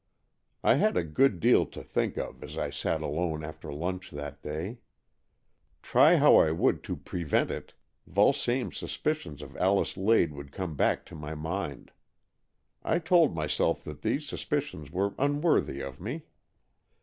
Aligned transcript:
I 0.63 0.77
had 0.77 0.97
a 0.97 1.03
good 1.03 1.39
deal 1.39 1.63
to 1.67 1.83
think 1.83 2.17
of, 2.17 2.41
as 2.43 2.57
I 2.57 2.71
sat 2.71 3.03
alone 3.03 3.43
after 3.43 3.71
lunch 3.71 4.09
that 4.09 4.41
day. 4.41 4.79
Try 5.83 6.15
how 6.15 6.37
I 6.37 6.49
would 6.49 6.83
to 6.85 6.95
prevent 6.95 7.51
it, 7.51 7.75
Vulsame's 8.07 8.75
suspicions 8.77 9.43
of 9.43 9.55
Alice 9.57 9.97
Lade 9.97 10.33
would 10.33 10.51
come 10.51 10.75
back 10.75 11.05
to 11.05 11.15
my 11.15 11.35
mind. 11.35 11.91
I 12.81 12.97
told 12.97 13.35
myself 13.35 13.83
that 13.83 14.01
these 14.01 14.27
suspicions 14.27 14.89
were 14.89 15.13
unworthy 15.19 15.81
of 15.81 15.99
me. 16.01 16.23